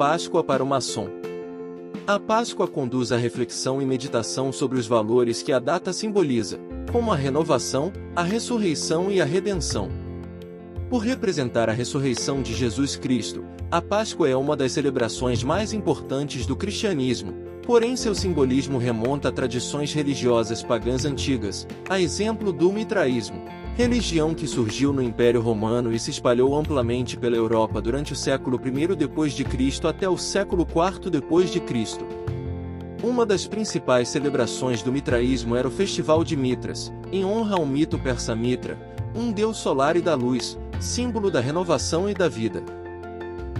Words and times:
Páscoa 0.00 0.42
para 0.42 0.64
o 0.64 0.66
maçom. 0.66 1.10
A 2.06 2.18
Páscoa 2.18 2.66
conduz 2.66 3.12
à 3.12 3.18
reflexão 3.18 3.82
e 3.82 3.84
meditação 3.84 4.50
sobre 4.50 4.78
os 4.78 4.86
valores 4.86 5.42
que 5.42 5.52
a 5.52 5.58
data 5.58 5.92
simboliza, 5.92 6.58
como 6.90 7.12
a 7.12 7.16
renovação, 7.16 7.92
a 8.16 8.22
ressurreição 8.22 9.10
e 9.10 9.20
a 9.20 9.26
redenção. 9.26 9.90
Por 10.88 11.00
representar 11.00 11.68
a 11.68 11.74
ressurreição 11.74 12.40
de 12.40 12.54
Jesus 12.54 12.96
Cristo, 12.96 13.44
a 13.70 13.82
Páscoa 13.82 14.26
é 14.26 14.34
uma 14.34 14.56
das 14.56 14.72
celebrações 14.72 15.44
mais 15.44 15.74
importantes 15.74 16.46
do 16.46 16.56
cristianismo, 16.56 17.34
porém 17.70 17.94
seu 17.94 18.16
simbolismo 18.16 18.78
remonta 18.78 19.28
a 19.28 19.32
tradições 19.32 19.92
religiosas 19.92 20.60
pagãs 20.60 21.04
antigas, 21.04 21.68
a 21.88 22.00
exemplo 22.00 22.52
do 22.52 22.72
mitraísmo, 22.72 23.44
religião 23.76 24.34
que 24.34 24.44
surgiu 24.48 24.92
no 24.92 25.00
Império 25.00 25.40
Romano 25.40 25.92
e 25.92 25.98
se 26.00 26.10
espalhou 26.10 26.56
amplamente 26.56 27.16
pela 27.16 27.36
Europa 27.36 27.80
durante 27.80 28.12
o 28.12 28.16
século 28.16 28.60
I 28.66 28.96
depois 28.96 29.34
de 29.34 29.44
Cristo 29.44 29.86
até 29.86 30.08
o 30.08 30.18
século 30.18 30.66
IV 30.66 31.10
depois 31.10 31.52
de 31.52 31.60
Cristo. 31.60 32.04
Uma 33.04 33.24
das 33.24 33.46
principais 33.46 34.08
celebrações 34.08 34.82
do 34.82 34.90
mitraísmo 34.90 35.54
era 35.54 35.68
o 35.68 35.70
Festival 35.70 36.24
de 36.24 36.36
Mitras, 36.36 36.92
em 37.12 37.24
honra 37.24 37.54
ao 37.54 37.64
mito 37.64 37.96
persa 38.00 38.34
Mitra, 38.34 38.76
um 39.14 39.30
deus 39.30 39.58
solar 39.58 39.96
e 39.96 40.02
da 40.02 40.16
luz, 40.16 40.58
símbolo 40.80 41.30
da 41.30 41.38
renovação 41.38 42.10
e 42.10 42.14
da 42.14 42.26
vida. 42.26 42.64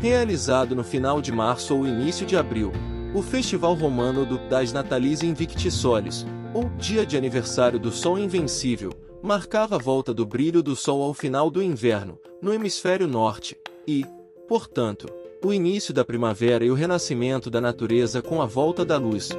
Realizado 0.00 0.76
no 0.76 0.84
final 0.84 1.20
de 1.20 1.32
março 1.32 1.74
ou 1.74 1.84
início 1.84 2.24
de 2.24 2.36
abril, 2.36 2.70
o 3.16 3.22
Festival 3.22 3.72
Romano 3.72 4.26
do 4.26 4.36
das 4.36 4.74
Natalis 4.74 5.22
Invicti 5.22 5.70
Solis, 5.70 6.26
ou 6.52 6.68
Dia 6.76 7.06
de 7.06 7.16
Aniversário 7.16 7.78
do 7.78 7.90
Sol 7.90 8.18
Invencível, 8.18 8.92
marcava 9.22 9.76
a 9.76 9.78
volta 9.78 10.12
do 10.12 10.26
brilho 10.26 10.62
do 10.62 10.76
Sol 10.76 11.02
ao 11.02 11.14
final 11.14 11.48
do 11.48 11.62
inverno, 11.62 12.18
no 12.42 12.52
hemisfério 12.52 13.08
norte, 13.08 13.56
e, 13.88 14.04
portanto, 14.46 15.06
o 15.42 15.50
início 15.50 15.94
da 15.94 16.04
primavera 16.04 16.62
e 16.62 16.70
o 16.70 16.74
renascimento 16.74 17.48
da 17.48 17.58
natureza 17.58 18.20
com 18.20 18.42
a 18.42 18.44
volta 18.44 18.84
da 18.84 18.98
luz. 18.98 19.30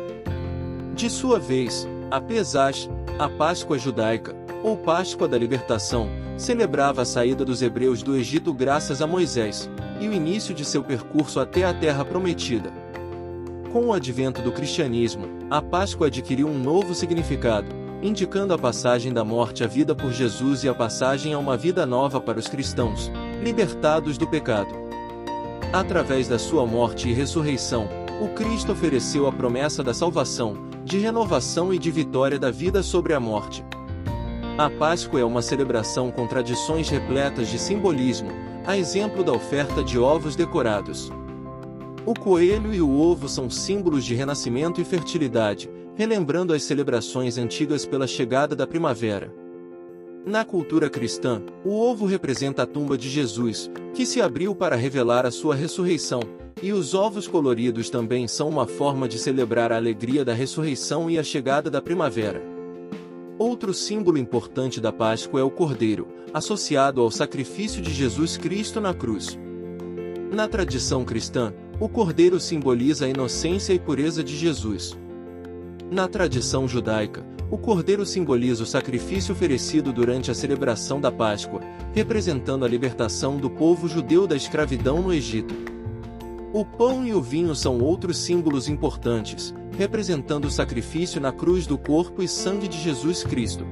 De 0.95 1.08
sua 1.08 1.38
vez, 1.38 1.88
a 2.09 2.19
Pesach, 2.19 2.89
a 3.19 3.30
Páscoa 3.30 3.78
judaica, 3.78 4.36
ou 4.64 4.75
Páscoa 4.75 5.28
da 5.28 5.38
Libertação, 5.38 6.09
celebrava 6.36 7.03
a 7.03 7.06
saída 7.06 7.45
dos 7.45 7.62
hebreus 7.62 8.02
do 8.02 8.16
Egito 8.16 8.52
graças 8.56 9.03
a 9.03 9.06
Moisés, 9.06 9.69
e 10.02 10.08
o 10.08 10.14
início 10.14 10.56
de 10.56 10.66
seu 10.66 10.84
percurso 10.84 11.39
até 11.39 11.64
a 11.64 11.75
Terra 11.75 12.03
Prometida. 12.03 12.86
Com 13.78 13.89
o 13.89 13.94
advento 13.94 14.42
do 14.42 14.52
cristianismo, 14.52 15.28
a 15.52 15.61
Páscoa 15.61 16.08
adquiriu 16.08 16.47
um 16.47 16.58
novo 16.58 16.95
significado, 16.95 17.67
indicando 18.02 18.52
a 18.52 18.58
passagem 18.58 19.14
da 19.14 19.23
morte 19.23 19.64
à 19.64 19.67
vida 19.67 19.94
por 19.94 20.11
Jesus 20.11 20.64
e 20.64 20.67
a 20.67 20.73
passagem 20.73 21.36
a 21.36 21.38
uma 21.38 21.56
vida 21.56 21.86
nova 21.86 22.19
para 22.19 22.39
os 22.39 22.47
cristãos, 22.47 23.11
libertados 23.39 24.17
do 24.17 24.25
pecado. 24.25 24.73
Através 25.72 26.28
da 26.28 26.39
sua 26.39 26.66
morte 26.66 27.08
e 27.08 27.14
ressurreição, 27.14 27.88
o 28.19 28.30
Cristo 28.30 28.72
ofereceu 28.72 29.28
a 29.28 29.31
promessa 29.31 29.84
da 29.84 29.94
salvação, 29.94 30.58
de 30.84 30.97
renovação 30.97 31.72
e 31.72 31.78
de 31.78 31.91
vitória 31.91 32.39
da 32.39 32.50
vida 32.50 32.81
sobre 32.81 33.14
a 33.14 33.19
morte. 33.19 33.64
A 34.58 34.72
Páscoa 34.72 35.19
é 35.19 35.23
uma 35.23 35.44
celebração 35.44 36.09
com 36.09 36.25
tradições 36.25 36.89
repletas 36.89 37.47
de 37.47 37.59
simbolismo, 37.59 38.31
a 38.66 38.75
exemplo 38.75 39.23
da 39.23 39.34
oferta 39.34 39.84
de 39.84 40.00
ovos 40.00 40.36
decorados. 40.36 41.12
O 42.08 42.13
coelho 42.13 42.73
e 42.73 42.81
o 42.81 42.89
ovo 43.02 43.27
são 43.27 43.50
símbolos 43.50 44.05
de 44.05 44.16
renascimento 44.16 44.80
e 44.80 44.86
fertilidade, 44.86 45.69
relembrando 45.94 46.53
as 46.53 46.63
celebrações 46.63 47.38
antigas 47.38 47.86
pela 47.86 48.08
chegada 48.08 48.55
da 48.55 48.66
primavera. 48.66 49.30
Na 50.25 50.45
cultura 50.45 50.89
cristã, 50.89 51.44
o 51.66 51.78
ovo 51.78 52.05
representa 52.05 52.63
a 52.63 52.66
tumba 52.66 52.97
de 52.97 53.09
Jesus, 53.09 53.69
que 53.94 54.05
se 54.05 54.22
abriu 54.22 54.55
para 54.55 54.78
revelar 54.78 55.25
a 55.25 55.31
sua 55.31 55.53
ressurreição, 55.53 56.22
e 56.63 56.72
os 56.72 56.94
ovos 56.94 57.28
coloridos 57.28 57.89
também 57.89 58.25
são 58.25 58.47
uma 58.47 58.66
forma 58.66 59.05
de 59.05 59.19
celebrar 59.19 59.73
a 59.73 59.75
alegria 59.75 60.23
da 60.23 60.33
ressurreição 60.33 61.09
e 61.09 61.19
a 61.19 61.24
chegada 61.24 61.69
da 61.69 61.81
primavera. 61.81 62.41
Outro 63.38 63.74
símbolo 63.74 64.18
importante 64.18 64.79
da 64.79 64.94
Páscoa 64.94 65.41
é 65.41 65.44
o 65.44 65.51
cordeiro, 65.51 66.07
associado 66.34 67.01
ao 67.01 67.12
sacrifício 67.12 67.81
de 67.81 67.94
Jesus 67.94 68.38
Cristo 68.38 68.79
na 68.79 68.94
cruz. 68.94 69.38
Na 70.31 70.47
tradição 70.47 71.03
cristã, 71.03 71.53
o 71.79 71.88
cordeiro 71.88 72.39
simboliza 72.39 73.05
a 73.05 73.09
inocência 73.09 73.71
e 73.71 73.79
pureza 73.79 74.23
de 74.23 74.35
Jesus. 74.35 74.97
Na 75.91 76.07
tradição 76.07 76.67
judaica, 76.67 77.23
o 77.51 77.57
cordeiro 77.57 78.05
simboliza 78.05 78.63
o 78.63 78.65
sacrifício 78.65 79.33
oferecido 79.33 79.93
durante 79.93 80.31
a 80.31 80.33
celebração 80.33 80.99
da 80.99 81.11
Páscoa, 81.11 81.61
representando 81.93 82.65
a 82.65 82.67
libertação 82.67 83.38
do 83.38 83.49
povo 83.49 83.88
judeu 83.88 84.25
da 84.25 84.35
escravidão 84.35 85.01
no 85.01 85.13
Egito. 85.13 85.53
O 86.51 86.65
pão 86.65 87.05
e 87.05 87.13
o 87.13 87.21
vinho 87.21 87.53
são 87.53 87.79
outros 87.79 88.17
símbolos 88.17 88.67
importantes, 88.67 89.53
representando 89.77 90.45
o 90.45 90.51
sacrifício 90.51 91.21
na 91.21 91.31
cruz 91.31 91.67
do 91.67 91.77
corpo 91.77 92.23
e 92.23 92.27
sangue 92.27 92.67
de 92.67 92.81
Jesus 92.81 93.23
Cristo. 93.23 93.65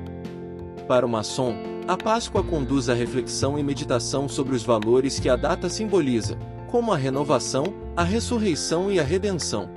Para 0.87 1.05
o 1.05 1.09
maçom, 1.09 1.55
a 1.87 1.97
Páscoa 1.97 2.43
conduz 2.43 2.87
à 2.87 2.93
reflexão 2.93 3.57
e 3.57 3.63
meditação 3.63 4.29
sobre 4.29 4.55
os 4.55 4.63
valores 4.63 5.19
que 5.19 5.27
a 5.27 5.35
data 5.35 5.67
simboliza, 5.69 6.37
como 6.69 6.91
a 6.91 6.97
renovação, 6.97 7.65
a 7.95 8.03
ressurreição 8.03 8.91
e 8.91 8.99
a 8.99 9.03
redenção. 9.03 9.69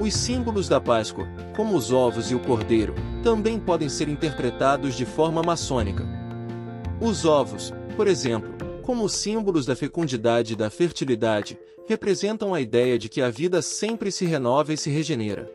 Os 0.00 0.14
símbolos 0.14 0.68
da 0.68 0.80
Páscoa, 0.80 1.26
como 1.56 1.76
os 1.76 1.92
ovos 1.92 2.30
e 2.30 2.34
o 2.34 2.38
cordeiro, 2.38 2.94
também 3.22 3.58
podem 3.58 3.88
ser 3.88 4.08
interpretados 4.08 4.94
de 4.94 5.04
forma 5.04 5.42
maçônica. 5.42 6.06
Os 7.00 7.24
ovos, 7.24 7.72
por 7.96 8.06
exemplo, 8.06 8.54
como 8.82 9.08
símbolos 9.08 9.66
da 9.66 9.76
fecundidade 9.76 10.52
e 10.52 10.56
da 10.56 10.70
fertilidade, 10.70 11.58
representam 11.86 12.54
a 12.54 12.60
ideia 12.60 12.98
de 12.98 13.08
que 13.08 13.20
a 13.20 13.28
vida 13.28 13.60
sempre 13.60 14.12
se 14.12 14.24
renova 14.24 14.72
e 14.72 14.76
se 14.76 14.90
regenera. 14.90 15.50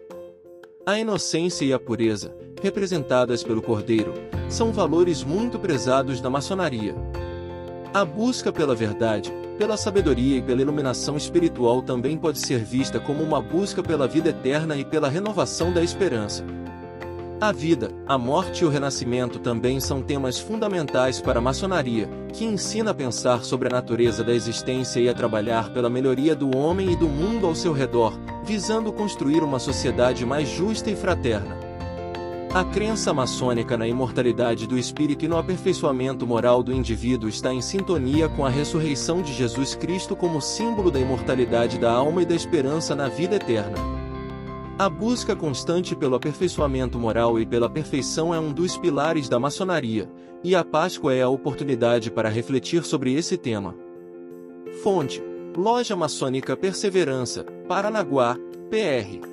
A 0.86 1.00
inocência 1.00 1.64
e 1.64 1.72
a 1.72 1.80
pureza, 1.80 2.36
representadas 2.62 3.44
pelo 3.44 3.62
cordeiro, 3.62 4.14
são 4.50 4.74
valores 4.74 5.24
muito 5.24 5.58
prezados 5.58 6.20
na 6.20 6.30
maçonaria. 6.30 6.94
A 7.94 8.04
busca 8.04 8.52
pela 8.52 8.74
verdade, 8.74 9.32
pela 9.56 9.78
sabedoria 9.78 10.38
e 10.38 10.42
pela 10.42 10.64
iluminação 10.64 11.16
espiritual 11.16 11.80
também 11.80 12.18
pode 12.18 12.40
ser 12.40 12.58
vista 12.58 13.00
como 13.00 13.22
uma 13.22 13.40
busca 13.40 13.84
pela 13.84 14.08
vida 14.08 14.30
eterna 14.30 14.76
e 14.76 14.84
pela 14.84 15.08
renovação 15.08 15.72
da 15.72 15.84
esperança. 15.84 16.44
A 17.40 17.52
vida, 17.52 17.92
a 18.08 18.18
morte 18.18 18.64
e 18.64 18.66
o 18.66 18.70
renascimento 18.70 19.38
também 19.38 19.80
são 19.80 20.02
temas 20.02 20.40
fundamentais 20.40 21.22
para 21.22 21.38
a 21.38 21.42
maçonaria, 21.42 22.10
que 22.34 22.46
ensina 22.46 22.90
a 22.90 22.96
pensar 22.96 23.44
sobre 23.44 23.68
a 23.68 23.72
natureza 23.72 24.24
da 24.24 24.34
existência 24.34 25.00
e 25.00 25.08
a 25.08 25.14
trabalhar 25.14 25.72
pela 25.72 25.90
melhoria 25.90 26.36
do 26.36 26.58
homem 26.58 26.94
e 26.94 26.96
do 26.96 27.08
mundo 27.08 27.46
ao 27.46 27.54
seu 27.54 27.74
redor, 27.74 28.18
visando 28.44 28.92
construir 28.92 29.44
uma 29.44 29.60
sociedade 29.60 30.26
mais 30.26 30.50
justa 30.50 30.90
e 30.90 30.96
fraterna. 30.96 31.63
A 32.54 32.64
crença 32.64 33.12
maçônica 33.12 33.76
na 33.76 33.88
imortalidade 33.88 34.68
do 34.68 34.78
espírito 34.78 35.26
e 35.26 35.28
no 35.28 35.40
aperfeiçoamento 35.40 36.28
moral 36.28 36.62
do 36.62 36.72
indivíduo 36.72 37.28
está 37.28 37.52
em 37.52 37.64
sintonia 37.64 38.30
com 38.30 38.46
a 38.46 38.50
ressurreição 38.50 39.24
de 39.24 39.34
Jesus 39.34 39.74
Cristo 39.74 40.16
como 40.16 40.40
símbolo 40.40 40.92
da 40.92 41.00
imortalidade 41.00 41.80
da 41.80 41.92
alma 41.92 42.22
e 42.22 42.26
da 42.28 42.36
esperança 42.36 42.94
na 42.94 43.10
vida 43.10 43.38
eterna. 43.38 43.76
A 44.78 44.88
busca 44.88 45.36
constante 45.36 45.96
pelo 45.96 46.14
aperfeiçoamento 46.14 47.00
moral 47.00 47.40
e 47.40 47.46
pela 47.46 47.68
perfeição 47.68 48.32
é 48.32 48.40
um 48.40 48.54
dos 48.54 48.78
pilares 48.78 49.28
da 49.28 49.40
maçonaria, 49.40 50.08
e 50.44 50.56
a 50.56 50.64
Páscoa 50.64 51.12
é 51.12 51.24
a 51.24 51.30
oportunidade 51.30 52.12
para 52.12 52.30
refletir 52.30 52.84
sobre 52.84 53.16
esse 53.16 53.36
tema. 53.36 53.74
Fonte: 54.84 55.24
Loja 55.58 55.96
Maçônica 55.96 56.56
Perseverança, 56.56 57.44
Paranaguá, 57.68 58.38
PR 58.70 59.33